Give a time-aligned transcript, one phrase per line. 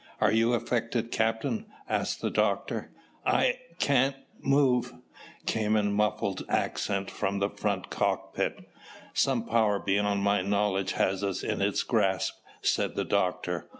[0.19, 2.89] "Are you affected, Captain?" asked the Doctor.
[3.23, 4.93] "I can't move,"
[5.45, 8.67] came in muffled accents from the front cockpit.
[9.13, 12.33] "Some power beyond my knowledge has us in its grasp,"
[12.63, 13.69] said the doctor.